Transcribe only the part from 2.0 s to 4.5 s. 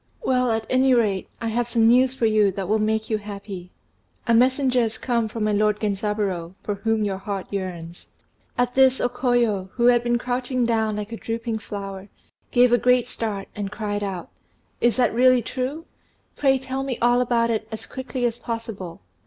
for you that will make you happy. A